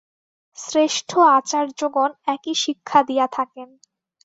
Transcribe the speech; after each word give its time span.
শ্রেষ্ঠ 0.57 1.09
আচার্যগণ 1.31 2.11
একই 2.27 2.53
শিক্ষা 2.55 2.99
দিয়া 3.03 3.25
থাকেন। 3.27 3.69